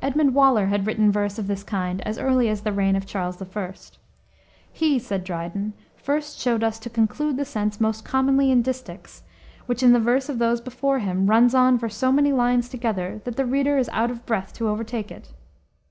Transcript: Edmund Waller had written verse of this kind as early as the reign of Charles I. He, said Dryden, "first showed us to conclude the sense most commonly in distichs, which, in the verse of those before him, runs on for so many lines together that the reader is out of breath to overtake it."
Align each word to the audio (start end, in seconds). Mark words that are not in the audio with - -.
Edmund 0.00 0.34
Waller 0.34 0.68
had 0.68 0.86
written 0.86 1.12
verse 1.12 1.38
of 1.38 1.48
this 1.48 1.62
kind 1.62 2.00
as 2.06 2.16
early 2.18 2.48
as 2.48 2.62
the 2.62 2.72
reign 2.72 2.96
of 2.96 3.04
Charles 3.04 3.42
I. 3.42 3.74
He, 4.72 4.98
said 4.98 5.22
Dryden, 5.22 5.74
"first 5.96 6.38
showed 6.40 6.64
us 6.64 6.78
to 6.78 6.88
conclude 6.88 7.36
the 7.36 7.44
sense 7.44 7.78
most 7.78 8.02
commonly 8.02 8.50
in 8.50 8.62
distichs, 8.62 9.20
which, 9.66 9.82
in 9.82 9.92
the 9.92 10.00
verse 10.00 10.30
of 10.30 10.38
those 10.38 10.62
before 10.62 11.00
him, 11.00 11.26
runs 11.26 11.54
on 11.54 11.78
for 11.78 11.90
so 11.90 12.10
many 12.10 12.32
lines 12.32 12.70
together 12.70 13.20
that 13.24 13.36
the 13.36 13.44
reader 13.44 13.76
is 13.76 13.90
out 13.90 14.10
of 14.10 14.24
breath 14.24 14.54
to 14.54 14.68
overtake 14.70 15.10
it." 15.12 15.34